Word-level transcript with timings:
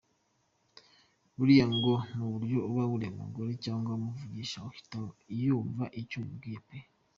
Buriya 1.37 1.65
ngo 1.75 1.93
nuburyo 2.15 2.57
uba 2.69 2.83
ureba 2.95 3.13
umugore 3.19 3.51
cyangwa 3.65 3.91
umuvugisha 3.99 4.57
ahita 4.69 4.99
yumva 5.43 5.83
icyo 6.01 6.15
umubwiye 6.19 6.59
peeeee!. 6.67 6.89